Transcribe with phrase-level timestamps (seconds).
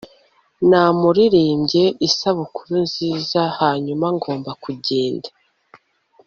[0.69, 5.29] namuririmbye isabukuru nziza, hanyuma ngomba kugenda